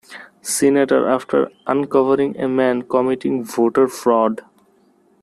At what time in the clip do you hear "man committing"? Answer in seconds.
2.49-3.43